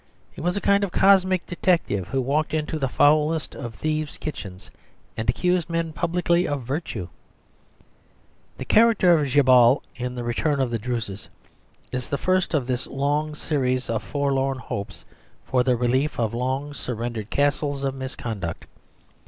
[0.31, 4.71] He was a kind of cosmic detective who walked into the foulest of thieves' kitchens
[5.15, 7.07] and accused men publicly of virtue.
[8.57, 11.29] The character of Djabal in The Return of the Druses
[11.91, 15.05] is the first of this long series of forlorn hopes
[15.45, 18.65] for the relief of long surrendered castles of misconduct.